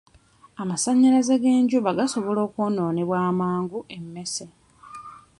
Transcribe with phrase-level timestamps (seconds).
[0.61, 4.45] Amasannyalaze g'enjuba gasobola okwonoonebwa amangu emmese.